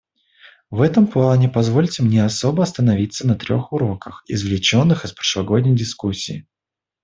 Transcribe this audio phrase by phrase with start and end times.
[0.71, 6.47] В этом плане позвольте мне особо остановиться на трех уроках, извлеченных из прошлогодней дискуссии.